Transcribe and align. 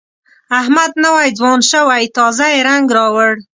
احمد 0.59 0.91
نوی 1.03 1.27
ځوان 1.37 1.59
شوی، 1.71 2.03
تازه 2.15 2.45
یې 2.53 2.59
رنګ 2.69 2.85
راوړ. 2.97 3.33